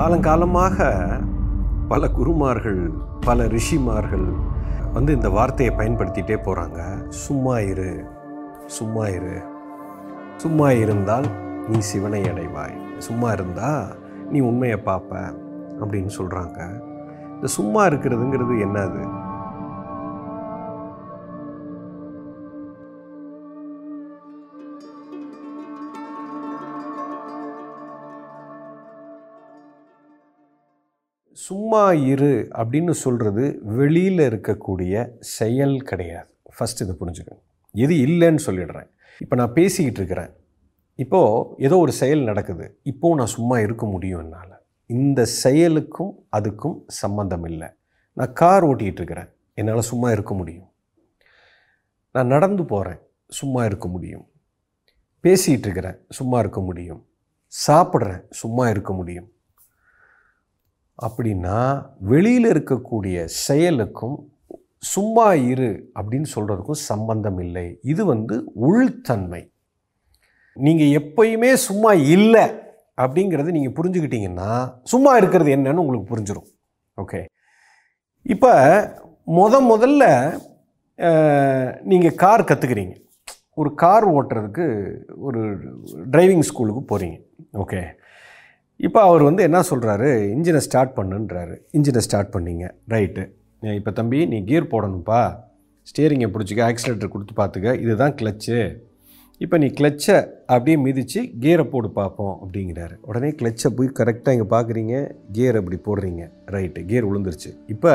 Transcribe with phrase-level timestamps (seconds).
[0.00, 0.98] காலங்காலமாக
[1.88, 2.90] பல குருமார்கள்
[3.20, 4.32] பல ரிஷிமார்கள்
[4.92, 8.04] வந்து இந்த வார்த்தையை பயன்படுத்திட்டே போகிறாங்க சும்மா இரு
[8.66, 9.42] சும்மா இரு.
[10.36, 11.24] சும்மா இருந்தால்
[11.68, 12.98] நீ சிவனை அடைவாய்.
[12.98, 13.96] சும்மா இருந்தால்
[14.30, 15.16] நீ உண்மையை பார்ப்ப
[15.80, 16.82] அப்படின்னு சொல்கிறாங்க
[17.34, 19.29] இந்த சும்மா இருக்கிறதுங்கிறது என்னது?
[31.32, 36.34] சும்மா இரு அப்படின்னு சொல்கிறது வெளியில் இருக்கக்கூடிய செயல் கிடையாது.
[36.58, 37.40] ஃபஸ்ட் இதை புரிஞ்சுக்கணும்
[37.72, 38.90] எது இல்லைன்னு சொல்லிடுறேன்.
[39.18, 40.30] இப்போ நான் பேசிக்கிட்டு இருக்கிறேன்.
[40.94, 42.78] இப்போது ஏதோ ஒரு செயல் நடக்குது.
[42.82, 44.58] இப்போது நான் சும்மா இருக்க முடியும் என்னால்.
[44.86, 47.68] இந்த செயலுக்கும் அதுக்கும் சம்மந்தம் இல்லை.
[48.12, 49.28] நான் கார் ஓட்டிகிட்டு இருக்கிறேன்.
[49.54, 50.68] என்னால் சும்மா இருக்க முடியும்.
[52.12, 54.28] நான் நடந்து போகிறேன் சும்மா இருக்க முடியும்.
[55.22, 55.96] பேசிகிட்டு இருக்கிறேன்.
[56.08, 57.06] சும்மா இருக்க முடியும்.
[57.66, 58.24] சாப்பிட்றேன்.
[58.30, 59.32] சும்மா இருக்க முடியும்.
[61.04, 61.58] அப்படின்னா
[62.10, 63.16] வெளியில் இருக்கக்கூடிய
[63.46, 64.18] செயலுக்கும்
[64.92, 67.64] சும்மா இரு அப்படின்னு சொல்கிறதுக்கும் சம்பந்தம் இல்லை.
[67.92, 68.34] இது வந்து
[68.68, 69.42] உள்தன்மை.
[70.56, 72.44] நீங்கள் எப்பயுமே சும்மா இல்லை
[73.02, 74.50] அப்படிங்கிறது நீங்கள் புரிஞ்சுக்கிட்டீங்கன்னா
[74.92, 76.48] சும்மா இருக்கிறது என்னன்னு உங்களுக்கு புரிஞ்சிடும்
[77.02, 77.20] ஓகே.
[78.34, 78.52] இப்போ
[79.38, 80.04] முத முதல்ல
[81.90, 82.96] நீங்கள் கார் கற்றுக்குறீங்க
[83.60, 84.66] ஒரு கார் ஓட்டுறதுக்கு
[85.26, 85.40] ஒரு
[86.14, 87.16] டிரைவிங் ஸ்கூலுக்கு போகிறீங்க
[87.62, 87.80] ஓகே.
[88.86, 91.54] இப்போ அவர் வந்து என்ன சொல்கிறாரு இன்ஜினை ஸ்டார்ட் பண்ணுன்றாரு.
[91.76, 92.66] இன்ஜினை ஸ்டார்ட் பண்ணிங்க.
[92.92, 93.24] ரைட்டு
[93.78, 95.22] இப்போ தம்பி நீ கியர் போடணும்ப்பா
[95.90, 98.58] ஸ்டியரிங்கை பிடிச்சிக்க ஆக்சிலேட்டர் கொடுத்து பார்த்துக்க இதுதான் கிளச்சு
[99.44, 100.16] இப்போ நீ கிளச்சை
[100.52, 102.94] அப்படியே மிதித்து கியரை போடு பார்ப்போம் அப்படிங்கிறாரு.
[103.08, 104.94] உடனே கிளச்சை போய் கரெக்டாக இங்கே பார்க்குறீங்க
[105.36, 106.24] கியர் அப்படி போடுறீங்க.
[106.54, 107.92] ரைட்டு கியர் விழுந்துருச்சு இப்போ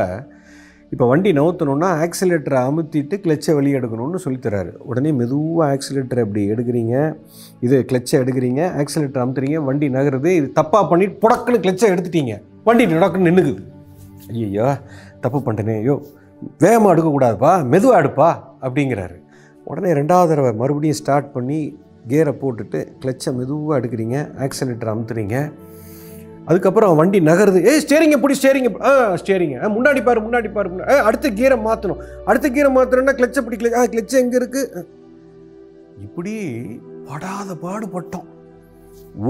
[0.95, 6.93] இப்போ வண்டி நவுத்தணுன்னா ஆக்சிலேட்டரை அமுத்திட்டு கிளச்சை வெளியே எடுக்கணும்னு சொல்லித்தராரு உடனே மெதுவாக ஆக்சிலேட்டரை அப்படி எடுக்கிறீங்க.
[7.65, 8.61] இது கிளச்சை எடுக்கிறீங்க.
[8.81, 9.57] ஆக்சிலேட்டர் அமுத்துறீங்க.
[9.69, 10.31] வண்டி நகருது.
[10.39, 12.35] இது தப்பாக பண்ணிட்டு புடக்குன்னு கிளச்சை எடுத்துட்டீங்க.
[12.67, 13.63] வண்டி நடக்குன்னு நின்றுக்குது
[14.45, 14.69] ஐயோ
[15.25, 15.75] தப்பு பண்ணிட்டேனே.
[15.83, 15.97] ஐயோ
[16.63, 17.51] வேகமாக எடுக்கக்கூடாதுப்பா.
[17.73, 18.29] மெதுவாக எடுப்பா
[18.65, 19.17] அப்படிங்கிறாரு.
[19.71, 21.59] உடனே ரெண்டாவது தடவை மறுபடியும் ஸ்டார்ட் பண்ணி
[22.11, 24.17] கியரை போட்டுட்டு கிளச்சை மெதுவாக எடுக்கிறீங்க.
[24.47, 25.37] ஆக்சிலேட்டர் அமுத்துறீங்க.
[26.49, 27.59] அதுக்கப்புறம் வண்டி நகருது.
[27.69, 28.91] ஏய் ஸ்டேரிங்க பிடி ஸ்டேரிங்க ஆ
[29.21, 30.67] ஸ்டேரிங்க ஆ முன்னாடி பாரு முன்னாடி பாரு.
[30.73, 34.83] முன்னாடி அடுத்த கீரை மாற்றணும் அடுத்த கீரை மாற்றணும்னா கிளச்சை பிடி கிளச் ஆ கிளச்சு எங்கே இருக்குது
[36.05, 36.33] இப்படி
[37.09, 38.29] படாத பாடுபட்டோம்.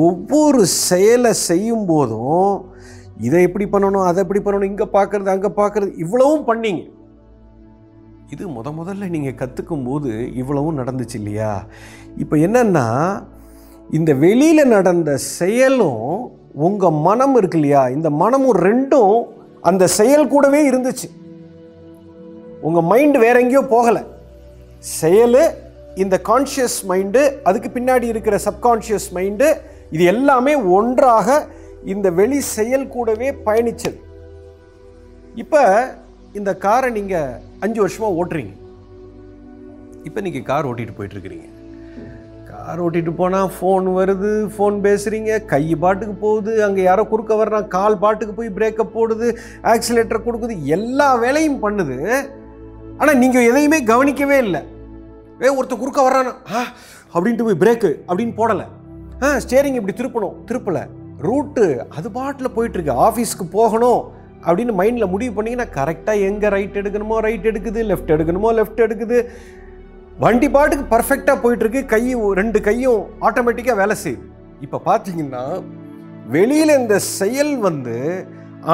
[0.08, 2.52] ஒவ்வொரு செயலை செய்யும் போதும்
[3.28, 6.84] இதை எப்படி பண்ணணும் அதை எப்படி பண்ணணும் இங்கே பார்க்குறது அங்கே பார்க்குறது இவ்வளவும் பண்ணீங்க.
[8.34, 10.12] இது முத முதல்ல நீங்கள் கற்றுக்கும் போது
[10.42, 11.52] இவ்வளவும் நடந்துச்சு இல்லையா?
[12.24, 12.88] இப்போ என்னென்னா
[13.98, 16.04] இந்த வெளியில் நடந்த செயலும்
[16.66, 17.90] உங்கள் மனம் இருக்கு இல்லையா?
[17.90, 19.16] இந்த மனமும் ரெண்டும்
[19.70, 21.08] அந்த செயல் கூடவே இருந்துச்சு.
[22.62, 24.04] உங்கள் மைண்டு வேற எங்கேயோ போகலை.
[24.80, 25.42] செயல்
[26.04, 29.48] இந்த கான்ஷியஸ் மைண்டு அதுக்கு பின்னாடி இருக்கிற சப்கான்ஷியஸ் மைண்டு
[29.96, 31.28] இது எல்லாமே ஒன்றாக
[31.94, 34.00] இந்த வெளி செயல் கூடவே பயணிச்சது.
[35.44, 35.64] இப்போ
[36.40, 38.54] இந்த காரை நீங்கள் அஞ்சு வருஷமாக ஓட்டுறீங்க.
[40.08, 41.48] இப்போ நீங்கள் கார் ஓட்டிகிட்டு போயிட்டுருக்கிறீங்க
[42.56, 48.02] கார் ஓட்டிகிட்டு போனால் ஃபோன் வருது ஃபோன் பேசுகிறீங்க கை பாட்டுக்கு போகுது அங்கே யாரோ குறுக்க வர்றான் கால்
[48.04, 49.28] பாட்டுக்கு போய் பிரேக்கப் போடுது
[49.74, 51.98] ஆக்சிலேட்டர் கொடுக்குது எல்லா வேலையும் பண்ணுது.
[53.00, 54.62] ஆனால் நீங்கள் எதையுமே கவனிக்கவே இல்லை.
[55.44, 56.34] ஏ ஒருத்தர் குறுக்க வர்றானா?
[56.56, 56.62] ஆ
[57.14, 58.68] அப்படின்ட்டு போய் பிரேக்கு அப்படின்னு போடலை.
[59.24, 60.84] ஆ ஸ்டேரிங் இப்படி திருப்பணும் திருப்பலை.
[61.28, 61.66] ரூட்டு
[61.98, 64.02] அது பாட்டில் போயிட்டுருக்கு ஆஃபீஸ்க்கு போகணும்
[64.48, 69.20] அப்படின்னு மைண்டில் முடிவு பண்ணிங்கன்னா கரெக்டாக எங்கே ரைட் எடுக்கணுமோ ரைட் எடுக்குது லெஃப்ட் எடுக்கணுமோ லெஃப்ட் எடுக்குது.
[70.24, 71.82] வண்டி பாட்டுக்கு பர்ஃபெக்டாக போயிட்டுருக்கு.
[71.94, 74.24] கையும் ரெண்டு கையும் ஆட்டோமேட்டிக்காக வேலை செய்யுது.
[74.66, 75.44] இப்போ பார்த்தீங்கன்னா
[76.36, 77.98] வெளியில் இந்த செயல் வந்து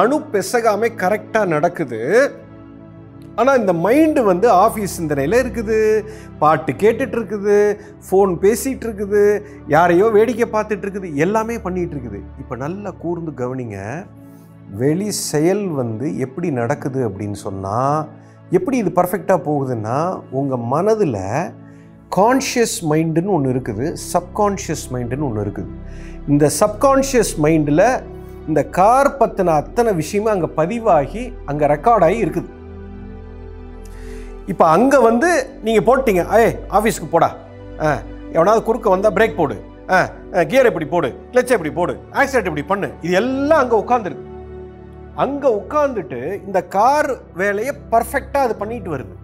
[0.00, 2.00] அணு பெசகாமே கரெக்டாக நடக்குது.
[3.40, 5.78] ஆனால் இந்த மைண்டு வந்து ஆஃபீஸ் சிந்தனையில் இருக்குது.
[6.42, 7.58] பாட்டு கேட்டுட்டு இருக்குது
[8.06, 9.24] ஃபோன் பேசிகிட்டு இருக்குது
[9.74, 13.78] யாரையோ வேடிக்கை பார்த்துட்டு இருக்குது எல்லாமே பண்ணிகிட்டு இருக்குது இப்போ நல்லா கூர்ந்து கவனிங்க.
[14.82, 17.98] வெளி செயல் வந்து எப்படி நடக்குது அப்படின்னு சொன்னால்
[18.56, 19.98] எப்படி இது பர்ஃபெக்டாக போகுதுன்னா
[20.38, 21.20] உங்கள் மனதில்
[22.16, 25.70] கான்ஷியஸ் மைண்டுன்னு ஒன்று இருக்குது சப்கான்ஷியஸ் மைண்டுன்னு ஒன்று இருக்குது.
[26.32, 27.86] இந்த சப்கான்ஷியஸ் மைண்டில்
[28.48, 32.50] இந்த கார் பற்றின அத்தனை விஷயமும் அங்கே பதிவாகி அங்கே ரெக்கார்ட் ஆகி இருக்குது.
[34.52, 35.30] இப்போ அங்கே வந்து
[35.66, 36.46] நீங்கள் போட்டீங்க ஏ
[36.78, 37.30] ஆஃபீஸ்க்கு போடா.
[37.84, 37.90] ஆ
[38.36, 39.56] எவனாவது குறுக்க வந்தால் பிரேக் போடு.
[39.94, 39.98] ஆ
[40.50, 42.90] கியர் இப்படி போடு கிளச்சை இப்படி போடு ஆக்சிடென்ட் இப்படி பண்ணு.
[43.06, 44.28] இது எல்லாம் அங்கே உட்காந்துருக்கு
[45.22, 47.10] அங்கே உட்காந்துட்டு இந்த கார்
[47.40, 49.14] வேலையை பர்ஃபெக்டாக அது பண்ணிட்டு வருது.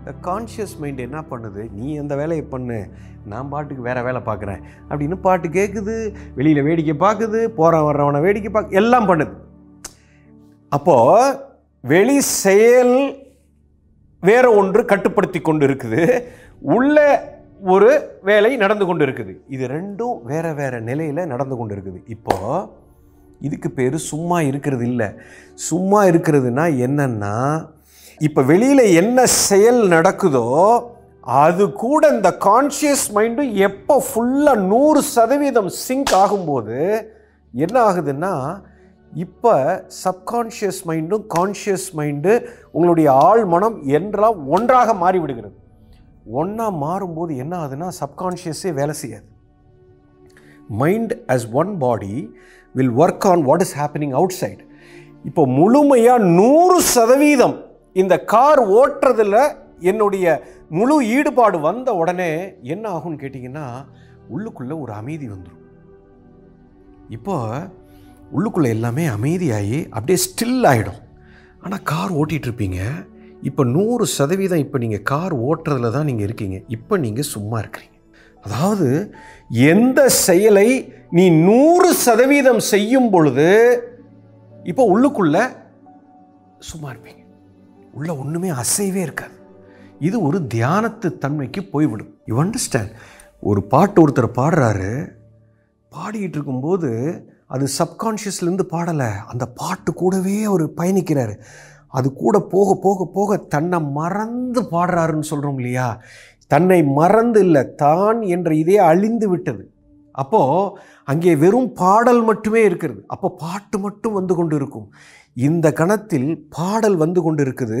[0.00, 1.62] இந்த கான்ஷியஸ் மைண்ட் என்ன பண்ணுது?
[1.76, 2.78] நீ அந்த வேலையை பண்ணு.
[3.30, 4.60] நான் பாட்டுக்கு வேறு வேலை பார்க்குறேன்
[4.90, 5.94] அப்படின்னு பாட்டு கேட்குது
[6.38, 9.34] வெளியில் வேடிக்கை பார்க்குது போகிறவன் வர்றவனை வேடிக்கை பார்க்க எல்லாம் பண்ணுது.
[10.72, 11.36] அப்போது
[11.84, 12.96] வெளி செயல்
[14.22, 16.02] வேற ஒன்று கட்டுப்படுத்தி கொண்டு இருக்குது
[16.74, 16.96] உள்ள
[17.72, 17.90] ஒரு
[18.28, 22.78] வேலை நடந்து கொண்டு இருக்குது இது ரெண்டும் வேறு வேறு நிலையில் நடந்து கொண்டு இருக்குது இப்போது
[23.40, 25.08] இதுக்கு பேர் சும்மா இருக்கிறது இல்லை.
[25.68, 27.34] சும்மா இருக்கிறதுனா என்னன்னா
[28.20, 30.46] இப்போ வெளியில் என்ன செயல் நடக்குதோ
[31.44, 36.78] அது கூட இந்த கான்ஷியஸ் மைண்டும் எப்போ ஃபுல்லாக நூறு சதவீதம் சிங்க் ஆகும்போது
[37.54, 38.32] என்ன ஆகுதுன்னா
[39.12, 39.54] இப்போ
[40.04, 42.32] சப்கான்ஷியஸ் மைண்டும் கான்ஷியஸ் மைண்டு
[42.72, 45.56] உங்களுடைய ஆள் மனம் என்றால் ஒன்றாக மாறிவிடுகிறது.
[46.40, 49.26] ஒன்றா மாறும்போது என்ன ஆகுதுன்னா சப்கான்ஷியஸே வேலை செய்யாது.
[50.82, 52.14] Mind as one body
[52.74, 54.62] will work on what is happening outside
[55.24, 57.56] இப்போ முழுமையாக நூறு சதவீதம்
[57.92, 59.40] இந்த கார் ஓட்டுறதில்
[59.90, 60.26] என்னுடைய
[60.78, 62.30] முழு ஈடுபாடு வந்த உடனே
[62.62, 63.66] என்ன ஆகும்னு கேட்டிங்கன்னா
[64.34, 65.56] உள்ளுக்குள்ளே ஒரு அமைதி வந்துடும்
[67.16, 67.36] இப்போ
[68.36, 71.00] உள்ளுக்குள்ளே எல்லாமே அமைதியாகி அப்படியே ஸ்டில் ஆகிடும்
[71.62, 72.80] ஆனால் கார் ஓட்டிகிட்டு இருப்பீங்க.
[73.48, 76.58] இப்போ நூறு சதவீதம் இப்போ நீங்கள் கார் ஓட்டுறதுல தான் நீங்கள் இருக்கீங்க.
[76.68, 77.96] இப்போ நீங்கள் சும்மா இருக்கிறீங்க.
[78.40, 79.14] அதாவது
[79.48, 80.68] எந்த செயலை
[81.10, 83.48] நீ நூறு சதவீதம் செய்யும் பொழுது
[84.64, 85.36] இப்போ உள்ளுக்குள்ள
[86.58, 87.22] சும்மா இருப்பீங்க.
[87.92, 89.32] உள்ள ஒன்றுமே அசைவே இருக்காது.
[89.98, 92.14] இது ஒரு தியானத்து தன்மைக்கு போய்விடும்.
[92.26, 92.92] யூ அண்டர்ஸ்டாண்ட்
[93.40, 95.12] ஒரு பாட்டு ஒருத்தர் பாடுறாரு.
[95.92, 96.90] பாடிக்கிட்டு இருக்கும்போது
[97.46, 99.10] அது சப்கான்ஷியஸ்லேருந்து பாடலை.
[99.26, 101.34] அந்த பாட்டு கூடவே அவர் பயணிக்கிறாரு.
[101.88, 106.02] அது கூட போக போக போக தன்னை மறந்து பாடுறாருன்னு சொல்கிறோம் இல்லையா?
[106.52, 109.62] தன்னை மறந்து இல்லை தான் என்ற இதே அழிந்து விட்டது.
[110.22, 110.72] அப்போது
[111.10, 113.00] அங்கே வெறும் பாடல் மட்டுமே இருக்கிறது.
[113.14, 114.88] அப்போ பாட்டு மட்டும் வந்து கொண்டு இருக்கும்
[115.48, 117.78] இந்த கணத்தில் பாடல் வந்து கொண்டு இருக்குது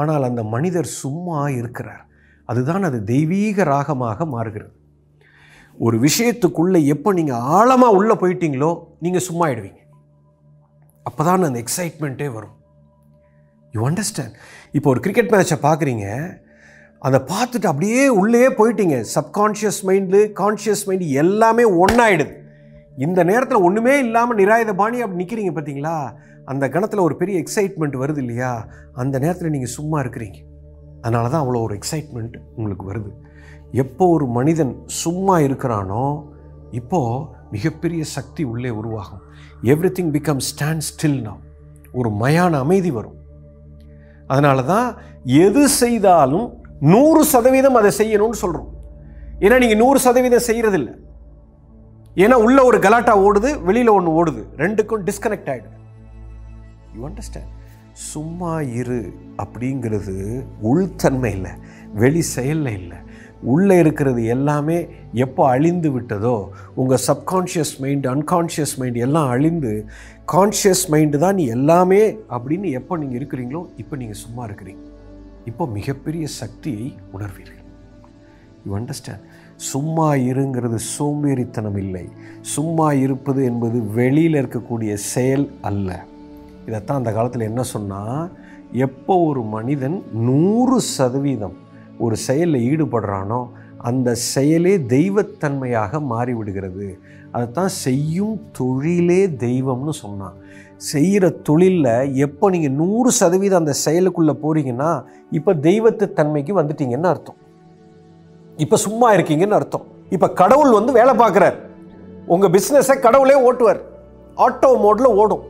[0.00, 2.04] ஆனால் அந்த மனிதர் சும்மா இருக்கிறார்.
[2.50, 4.72] அதுதான் அது தெய்வீக ராகமாக மாறுகிறது.
[5.86, 8.70] ஒரு விஷயத்துக்குள்ளே எப்போ நீங்கள் ஆழமாக உள்ளே போயிட்டீங்களோ
[9.04, 9.80] நீங்கள் சும்மா ஆயிடுவீங்க.
[11.06, 12.56] அப்போ தான் அந்த எக்ஸைட்மெண்ட்டே வரும்.
[13.74, 14.34] யூ அண்டர்ஸ்டாண்ட்
[14.76, 16.06] இப்போ ஒரு கிரிக்கெட் மேட்சை பார்க்குறீங்க.
[17.06, 19.04] அதை பார்த்துட்டு அப்படியே உள்ளே போயிட்டீங்க.
[19.14, 22.40] சப்கான்ஷியஸ் மைண்டு கான்ஷியஸ் மைண்டு எல்லாமே ஒன்றாயிடுது
[22.96, 26.12] இந்த நேரத்தில் ஒன்றுமே இல்லாமல் நிராயுத பாணி அப்படி நிற்கிறீங்க பார்த்தீங்களா
[26.44, 28.66] அந்த கணத்தில் ஒரு பெரிய எக்ஸைட்மெண்ட் வருது இல்லையா?
[28.92, 30.38] அந்த நேரத்தில் நீங்கள் சும்மா இருக்கிறீங்க.
[31.00, 33.10] அதனால தான் அவ்வளோ ஒரு எக்ஸைட்மெண்ட் உங்களுக்கு வருது.
[33.72, 36.24] எப்போ ஒரு மனிதன் சும்மா இருக்கிறானோ
[36.70, 39.22] இப்போது மிகப்பெரிய சக்தி உள்ளே உருவாகும்.
[39.62, 41.30] Everything become stand still
[41.92, 43.18] ஒரு மயான அமைதி வரும்.
[44.26, 48.70] அதனால தான் எது செய்தாலும் நூறு சதவீதம் அதை செய்யணும்னு சொல்கிறோம்
[49.40, 50.90] ஏன்னா நீங்கள் நூறு சதவீதம் செய்கிறதில்ல
[52.16, 54.42] ஏன்னா உள்ள ஒரு கலாட்டா ஓடுது வெளியில் ஒன்று ஓடுது.
[54.56, 55.78] ரெண்டுக்கும் டிஸ்கனெக்ட் ஆகிடுது
[56.96, 57.50] யூ அண்டர்ஸ்டாண்ட்
[58.12, 59.00] சும்மா இரு
[59.36, 60.16] அப்படிங்கிறது
[60.60, 61.50] உள்தன்மை இல்லை
[61.94, 62.98] வெளி செயலில் இல்லை.
[63.42, 64.88] உள்ளே இருக்கிறது எல்லாமே
[65.24, 69.72] எப்போ அழிந்து விட்டதோ உங்கள் சப்கான்ஷியஸ் மைண்டு அன்கான்ஷியஸ் மைண்டு எல்லாம் அழிந்து
[70.24, 72.02] கான்ஷியஸ் மைண்டு தான் நீ எல்லாமே
[72.36, 74.82] அப்படின்னு எப்போ நீங்கள் இருக்கிறீங்களோ இப்போ நீங்கள் சும்மா இருக்கிறீங்க.
[75.44, 77.60] இப்போ மிகப்பெரிய சக்தியை உணர்வீர்கள்.
[78.66, 79.24] யூ அண்டர்ஸ்டாண்ட்
[79.56, 82.04] சும்மா இருங்கிறது சோம்பேறித்தனம் இல்லை.
[82.40, 86.04] சும்மா இருப்பது என்பது வெளியில் இருக்கக்கூடிய செயல் அல்ல.
[86.66, 88.30] இதைத்தான் அந்த காலத்தில் என்ன சொன்னால்
[88.72, 91.56] எப்போ ஒரு மனிதன் நூறு சதவீதம்
[91.98, 93.40] ஒரு செயலில் ஈடுபடுறானோ
[93.78, 96.98] அந்த செயலே தெய்வத்தன்மையாக மாறிவிடுகிறது.
[97.32, 100.36] அதைத்தான் செய்யும் தொழிலே தெய்வம்னு சொன்னான்.
[100.90, 104.90] செய்கிற தொழிலில் எப்போ நீங்கள் நூறு சதவீதம் அந்த செயலுக்குள்ளே போகிறீங்கன்னா
[105.38, 107.38] இப்போ தெய்வத்து தன்மைக்கு வந்துட்டீங்கன்னு அர்த்தம்.
[108.64, 109.84] இப்போ சும்மா இருக்கீங்கன்னு அர்த்தம்.
[110.14, 111.58] இப்போ கடவுள் வந்து வேலை பார்க்குறார்.
[112.34, 113.80] உங்கள் பிஸ்னஸை கடவுளே ஓட்டுவார்.
[114.46, 115.44] ஆட்டோ மோடில் ஓடும்.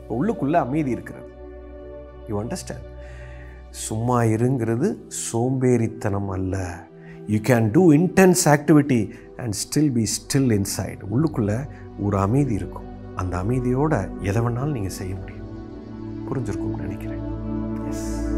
[0.00, 1.28] இப்போ உள்ளுக்குள்ளே அமைதி இருக்கிறது.
[2.30, 2.88] யூ அண்டர்ஸ்டாண்ட்
[3.86, 4.88] சும்மா இருங்கிறது
[5.26, 6.56] சோம்பேறித்தனம் அல்ல.
[7.32, 9.00] You can do intense activity
[9.42, 11.58] and still be still inside உள்ளுக்குள்ளே
[12.06, 12.88] ஒரு அமைதி இருக்கும்.
[13.14, 15.42] அந்த அமைதியோட எதை வேணாலும் நீங்கள் செய்ய முடியும்.
[16.28, 17.22] புரிஞ்சிருக்கும்னு நினைக்கிறேன்.
[17.86, 18.32] எஸ்